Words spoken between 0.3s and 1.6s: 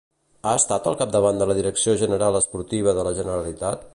Ha estat al capdavant de la